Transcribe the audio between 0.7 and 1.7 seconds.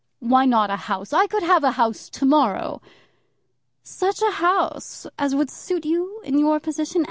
a house? I could have